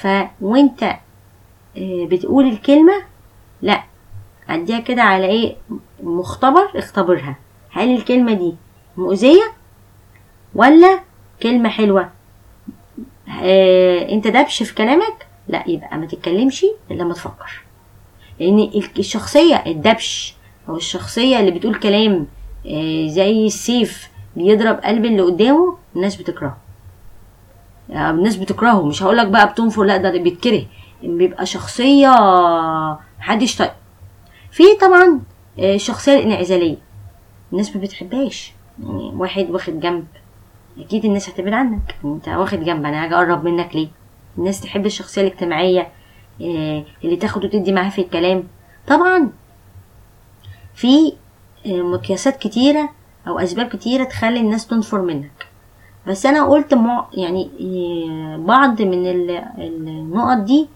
ف 0.00 0.06
وانت 0.40 0.82
آه، 1.76 2.06
بتقول 2.06 2.46
الكلمة 2.48 2.92
لا. 3.62 3.82
أديها 4.48 4.80
كده 4.80 5.02
على 5.02 5.26
إيه؟ 5.26 5.56
مختبر 6.02 6.70
اختبرها. 6.78 7.36
هل 7.70 7.94
الكلمة 7.94 8.32
دي 8.32 8.54
مؤذية 8.96 9.42
ولا 10.54 11.00
كلمة 11.42 11.68
حلوة؟ 11.68 12.10
آه 13.42 14.08
أنت 14.12 14.26
دبش 14.28 14.62
في 14.62 14.74
كلامك؟ 14.74 15.26
لا 15.48 15.64
يبقى 15.66 15.98
ما 15.98 16.06
تتكلمش 16.06 16.64
إلا 16.90 17.02
لما 17.02 17.14
تفكر. 17.14 17.62
لأن 18.40 18.70
الشخصية 18.98 19.56
الدبش 19.66 20.34
أو 20.68 20.76
الشخصية 20.76 21.40
اللي 21.40 21.50
بتقول 21.50 21.74
كلام 21.74 22.26
آه 22.66 23.06
زي 23.08 23.46
السيف 23.46 24.08
بيضرب 24.36 24.76
قلب 24.76 25.04
اللي 25.04 25.22
قدامه 25.22 25.76
الناس 25.96 26.16
بتكرهه. 26.16 26.56
يعني 27.88 28.10
الناس 28.18 28.36
بتكرهه 28.36 28.86
مش 28.86 29.02
هقولك 29.02 29.26
بقى 29.26 29.48
بتنفر 29.48 29.82
لا 29.84 29.96
ده 29.96 30.10
بيتكره. 30.10 30.62
بيبقى 31.02 31.46
شخصية 31.46 32.08
محدش 33.18 33.56
طيب. 33.56 33.70
في 34.50 34.62
طبعا 34.80 35.20
آه، 35.58 35.74
الشخصية 35.74 36.18
الانعزالية. 36.18 36.76
الناس 37.52 37.76
ما 37.76 37.82
بتحبهاش. 37.82 38.52
يعني 38.82 39.12
واحد 39.14 39.50
واخد 39.50 39.80
جنب. 39.80 40.04
أكيد 40.78 41.04
الناس 41.04 41.28
هتبعد 41.28 41.52
عنك. 41.52 41.94
أنت 42.04 42.28
واخد 42.28 42.64
جنب 42.64 42.86
أنا 42.86 43.04
هاجي 43.04 43.14
أقرب 43.14 43.44
منك 43.44 43.76
ليه؟ 43.76 43.88
الناس 44.38 44.60
تحب 44.60 44.86
الشخصية 44.86 45.22
الاجتماعية 45.22 45.88
آه، 46.42 46.84
اللي 47.04 47.16
تاخد 47.16 47.44
وتدي 47.44 47.72
معاه 47.72 47.90
في 47.90 48.00
الكلام. 48.00 48.44
طبعا 48.86 49.30
في 50.74 51.12
آه، 51.66 51.82
مقياسات 51.82 52.36
كتيرة 52.36 52.88
أو 53.28 53.38
أسباب 53.38 53.66
كتيرة 53.68 54.04
تخلي 54.04 54.40
الناس 54.40 54.66
تنفر 54.66 55.02
منك. 55.02 55.47
بس 56.08 56.26
أنا 56.26 56.44
قلت 56.46 56.74
مع 56.74 57.06
يعني 57.14 57.50
بعض 58.38 58.82
من 58.82 59.06
النقط 59.58 60.38
دي 60.38 60.68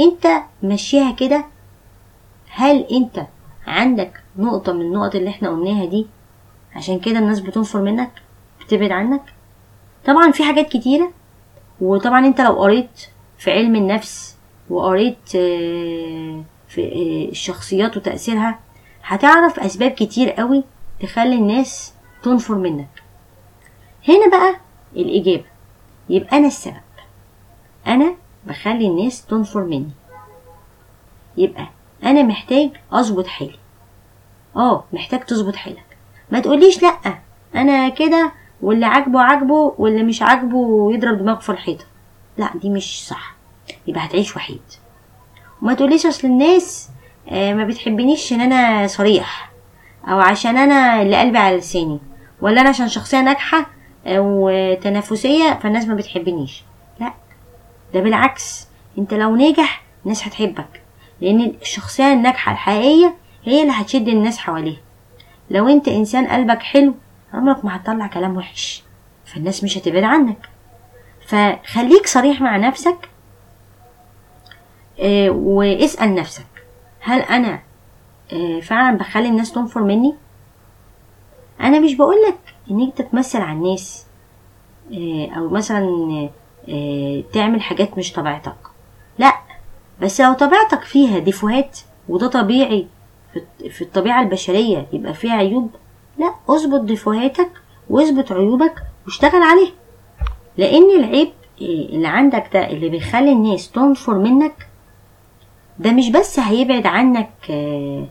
أنت 0.00 0.26
مشيها 0.62 1.10
كده 1.12 1.44
هل 2.50 2.80
أنت 2.92 3.26
عندك 3.66 4.22
نقطة 4.36 4.72
من 4.72 4.80
النقط 4.80 5.14
اللي 5.14 5.30
إحنا 5.30 5.50
قلناها 5.50 5.84
دي؟ 5.84 6.06
عشان 6.76 6.98
كده 7.00 7.18
الناس 7.18 7.40
بتنفر 7.40 7.82
منك 7.82 8.10
بتبعد 8.60 8.90
عنك. 8.90 9.22
طبعا 10.06 10.30
في 10.30 10.44
حاجات 10.44 10.68
كتيرة 10.68 11.10
وطبعا 11.80 12.26
أنت 12.26 12.40
لو 12.40 12.52
قريت 12.52 13.06
في 13.38 13.50
علم 13.52 13.76
النفس 13.76 14.36
وقريت 14.70 15.36
آه، 15.36 16.44
في 16.68 16.82
آه، 16.82 17.30
الشخصيات 17.30 17.96
وتأثيرها 17.96 18.58
هتعرف 19.04 19.60
أسباب 19.60 19.90
كتير 19.90 20.30
قوي 20.30 20.64
تخلي 21.00 21.34
الناس 21.34 21.94
تنفر 22.22 22.54
منك. 22.54 23.03
هنا 24.08 24.28
بقى 24.30 24.56
الإجابة. 24.96 25.44
يبقى 26.08 26.36
أنا 26.38 26.46
السبب. 26.46 26.74
أنا 27.86 28.14
بخلي 28.46 28.86
الناس 28.86 29.26
تنفر 29.26 29.64
مني. 29.64 29.90
يبقى 31.36 31.68
أنا 32.04 32.22
محتاج 32.22 32.70
أظبط 32.92 33.26
حالي. 33.26 33.58
آه 34.56 34.84
محتاج 34.92 35.20
تظبط 35.20 35.56
حالك. 35.56 35.84
ما 36.30 36.40
تقوليش 36.40 36.82
لأ 36.82 37.18
أنا 37.54 37.88
كده 37.88 38.32
واللي 38.62 38.86
عاجبه 38.86 39.20
عاجبه 39.20 39.74
واللي 39.78 40.02
مش 40.02 40.22
عاجبه 40.22 40.92
يضرب 40.92 41.18
دماغه 41.18 41.38
في 41.38 41.50
الحيطة. 41.52 41.84
لأ 42.38 42.50
دي 42.54 42.70
مش 42.70 43.06
صح. 43.06 43.34
يبقى 43.86 44.04
هتعيش 44.06 44.36
وحيد. 44.36 44.62
وما 45.62 45.74
تقوليش 45.74 46.06
أصل 46.06 46.28
الناس 46.28 46.88
آه، 47.28 47.54
ما 47.54 47.64
بتحبنيش 47.64 48.24
عشان 48.26 48.40
أنا 48.40 48.86
صريح 48.86 49.50
أو 50.08 50.20
عشان 50.20 50.56
أنا 50.56 51.02
اللي 51.02 51.20
قلبي 51.20 51.38
على 51.38 51.56
لساني 51.56 52.00
ولا 52.40 52.60
أنا 52.60 52.68
عشان 52.68 52.88
شخصية 52.88 53.20
ناجحة 53.20 53.66
وتنافسية 54.06 55.58
فالناس 55.62 55.86
ما 55.86 55.94
بتحبنيش. 55.94 56.62
لا 57.00 57.12
ده 57.94 58.00
بالعكس. 58.00 58.68
انت 58.98 59.14
لو 59.14 59.36
ناجح 59.36 59.82
الناس 60.04 60.26
هتحبك. 60.26 60.82
لأن 61.20 61.40
الشخصية 61.62 62.12
الناجحة 62.12 62.52
الحقيقية 62.52 63.14
هي 63.44 63.62
اللي 63.62 63.72
هتشد 63.72 64.08
الناس 64.08 64.38
حواليها. 64.38 64.80
لو 65.50 65.68
انت 65.68 65.88
إنسان 65.88 66.26
قلبك 66.26 66.58
حلو 66.62 66.94
عمرك 67.34 67.64
ما 67.64 67.76
هتطلع 67.76 68.06
كلام 68.06 68.36
وحش. 68.36 68.82
فالناس 69.24 69.64
مش 69.64 69.78
هتبعد 69.78 70.02
عنك. 70.02 70.48
فخليك 71.26 72.06
صريح 72.06 72.40
مع 72.40 72.56
نفسك 72.56 73.08
آه 75.00 75.30
واسأل 75.30 76.14
نفسك 76.14 76.46
هل 77.00 77.20
أنا 77.20 77.60
آه 78.32 78.60
فعلا 78.60 78.96
بخلي 78.96 79.28
الناس 79.28 79.52
تنفر 79.52 79.82
مني؟ 79.82 80.14
أنا 81.60 81.80
مش 81.80 81.94
بقولك 81.94 82.53
ان 82.70 82.80
انت 82.80 83.02
تمثل 83.02 83.40
على 83.40 83.58
الناس 83.58 84.06
آه 84.92 85.28
أو 85.36 85.48
مثلا 85.48 85.88
آه 86.68 87.22
تعمل 87.32 87.62
حاجات 87.62 87.98
مش 87.98 88.12
طبيعتك. 88.12 88.56
لأ 89.18 89.32
بس 90.02 90.20
لو 90.20 90.32
طبيعتك 90.32 90.82
فيها 90.82 91.18
ديفوهات 91.18 91.78
وده 92.08 92.26
طبيعي 92.26 92.86
في 93.70 93.82
الطبيعة 93.82 94.22
البشرية 94.22 94.86
يبقى 94.92 95.14
فيها 95.14 95.32
عيوب 95.32 95.70
لأ 96.18 96.34
اظبط 96.48 96.80
ديفوهاتك 96.80 97.50
واظبط 97.90 98.32
عيوبك 98.32 98.74
واشتغل 99.06 99.42
عليها. 99.42 99.72
لأن 100.56 100.90
العيب 101.04 101.28
اللي 101.60 102.08
عندك 102.08 102.50
ده 102.54 102.70
اللي 102.70 102.88
بيخلي 102.88 103.32
الناس 103.32 103.70
تنفر 103.70 104.18
منك 104.18 104.68
ده 105.78 105.92
مش 105.92 106.10
بس 106.10 106.38
هيبعد 106.38 106.86
عنك 106.86 107.30
آه، 107.50 108.06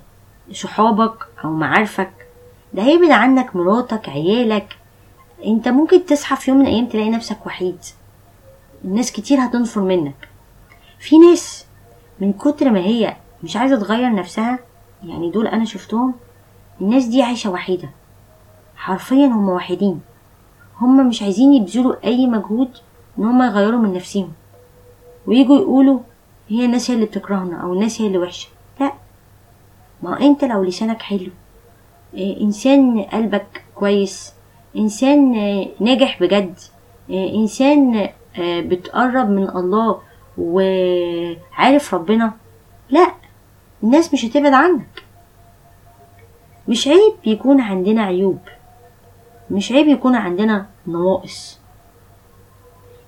صحابك 0.51 1.15
أو 1.45 1.49
معارفك 1.51 2.22
ده 2.73 2.83
هيبعد 2.83 3.11
عنك 3.11 3.55
مراتك 3.55 4.09
عيالك. 4.09 4.77
انت 5.45 5.67
ممكن 5.67 6.05
تصحى 6.05 6.35
في 6.35 6.51
يوم 6.51 6.59
من 6.59 6.67
الأيام 6.67 6.85
تلاقي 6.87 7.09
نفسك 7.09 7.45
وحيد. 7.45 7.77
الناس 8.85 9.11
كتير 9.11 9.39
هتنفر 9.45 9.81
منك. 9.81 10.29
في 10.99 11.17
ناس 11.17 11.65
من 12.19 12.33
كتر 12.33 12.69
ما 12.69 12.79
هي 12.79 13.15
مش 13.43 13.57
عايزة 13.57 13.75
تغير 13.79 14.15
نفسها 14.15 14.59
يعني 15.03 15.31
دول 15.31 15.47
أنا 15.47 15.65
شفتهم 15.65 16.13
الناس 16.81 17.05
دي 17.05 17.23
عايشة 17.23 17.49
وحيدة. 17.51 17.89
حرفيا 18.75 19.25
هم 19.25 19.49
وحيدين. 19.49 20.01
هم 20.79 21.07
مش 21.07 21.21
عايزين 21.23 21.53
يبذلوا 21.53 21.95
أي 22.03 22.27
مجهود 22.27 22.69
إن 23.19 23.23
هم 23.23 23.43
يغيروا 23.43 23.79
من 23.79 23.93
نفسهم. 23.93 24.33
ويجوا 25.27 25.57
يقولوا 25.57 25.99
هي 26.49 26.65
الناس 26.65 26.91
هي 26.91 26.95
اللي 26.95 27.05
بتكرهنا 27.05 27.61
أو 27.61 27.73
الناس 27.73 28.01
هي 28.01 28.07
اللي 28.07 28.17
وحشة. 28.17 28.49
لا. 28.79 28.93
ما 30.03 30.19
أنت 30.19 30.43
لو 30.43 30.63
لسانك 30.63 31.01
حلو 31.01 31.31
إيه 32.13 32.41
إنسان 32.41 33.01
قلبك 33.01 33.63
كويس 33.75 34.33
إنسان 34.77 35.31
ناجح 35.79 36.19
بجد 36.19 36.59
إيه 37.09 37.35
إنسان 37.35 38.09
آه، 38.39 38.61
بتقرب 38.61 39.29
من 39.29 39.49
الله 39.49 40.01
وعارف 40.37 41.93
ربنا. 41.93 42.33
لا 42.89 43.07
الناس 43.83 44.13
مش 44.13 44.25
هتبعد 44.25 44.53
عنك. 44.53 45.03
مش 46.67 46.87
عيب 46.87 47.13
يكون 47.25 47.61
عندنا 47.61 48.03
عيوب 48.03 48.39
مش 49.51 49.71
عيب 49.71 49.87
يكون 49.87 50.15
عندنا 50.15 50.65
نواقص. 50.87 51.59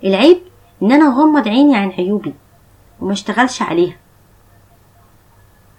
العيب 0.03 0.37
إن 0.83 0.91
أنا 0.91 1.05
أغمض 1.07 1.47
عيني 1.47 1.77
عن 1.77 1.89
عيوبي 1.89 2.33
وما 3.01 3.11
أشتغلش 3.13 3.61
عليها. 3.61 3.95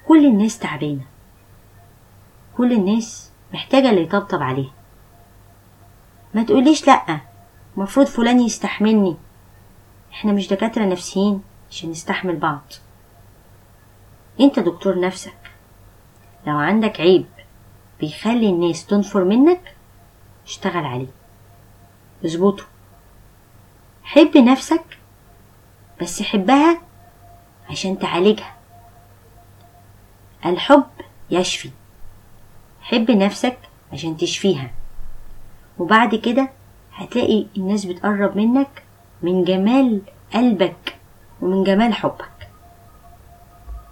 كل 0.09 0.27
الناس 0.27 0.59
تعبانة. 0.59 1.05
كل 2.57 2.73
الناس 2.73 3.33
محتاجة 3.55 3.91
اللي 3.91 4.03
يطبطب 4.03 4.43
عليها. 4.43 4.73
ما 6.35 6.43
تقوليش 6.43 6.87
لأ 6.87 7.21
مفروض 7.77 8.07
فلان 8.07 8.41
يستحملني. 8.41 9.17
إحنا 10.13 10.33
مش 10.33 10.49
دكاترة 10.49 10.85
نفسيين 10.85 11.43
عشان 11.71 11.91
نستحمل 11.91 12.37
بعض. 12.37 12.73
أنت 14.41 14.59
دكتور 14.59 15.01
نفسك 15.01 15.37
لو 16.47 16.57
عندك 16.57 17.01
عيب 17.01 17.27
بيخلي 18.01 18.49
الناس 18.51 18.87
تنفر 18.87 19.25
منك 19.25 19.77
اشتغل 20.47 20.85
عليه. 20.85 21.11
اظبطه. 22.25 22.65
حب 24.03 24.37
نفسك 24.37 24.99
بس 26.01 26.23
حبها 26.23 26.81
عشان 27.71 27.99
تعالجها. 27.99 28.57
الحب 30.47 30.87
يشفي. 31.31 31.71
حب 32.89 33.11
نفسك 33.11 33.59
عشان 33.93 34.17
تشفيها. 34.17 34.71
وبعد 35.79 36.15
كده 36.15 36.51
هتلاقي 36.95 37.47
الناس 37.57 37.85
بتقرب 37.85 38.37
منك 38.37 38.83
من 39.23 39.45
جمال 39.45 40.01
قلبك 40.35 40.97
ومن 41.41 41.65
جمال 41.65 41.95
حبك. 41.95 42.36